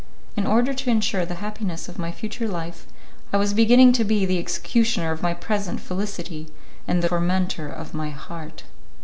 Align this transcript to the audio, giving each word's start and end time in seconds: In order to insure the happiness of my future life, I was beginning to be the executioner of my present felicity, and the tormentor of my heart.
In 0.35 0.47
order 0.47 0.73
to 0.73 0.89
insure 0.89 1.27
the 1.27 1.35
happiness 1.45 1.87
of 1.87 1.99
my 1.99 2.11
future 2.11 2.47
life, 2.47 2.87
I 3.31 3.37
was 3.37 3.53
beginning 3.53 3.93
to 3.93 4.03
be 4.03 4.25
the 4.25 4.39
executioner 4.39 5.11
of 5.11 5.21
my 5.21 5.35
present 5.35 5.79
felicity, 5.79 6.47
and 6.87 7.03
the 7.03 7.09
tormentor 7.09 7.67
of 7.69 7.93
my 7.93 8.09
heart. 8.09 8.63